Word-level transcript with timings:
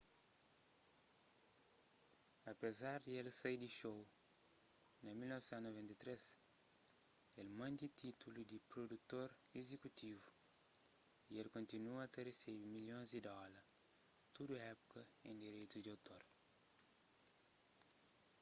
apezar 2.51 2.97
di 3.05 3.11
el 3.21 3.29
sai 3.39 3.55
di 3.61 3.69
xou 3.79 3.97
na 5.03 5.11
1993 5.19 6.23
el 7.41 7.47
mante 7.59 7.87
títulu 8.01 8.39
di 8.51 8.57
prudutor 8.71 9.29
izikutivu 9.61 10.25
y 11.31 11.33
el 11.41 11.47
kontinua 11.55 12.03
ta 12.13 12.19
resebe 12.29 12.63
milhons 12.75 13.07
di 13.13 13.19
dóla 13.29 13.59
tudu 14.35 14.53
épuka 14.71 15.01
en 15.29 15.35
direitus 15.43 15.81
di 15.83 15.89
outor 15.95 16.23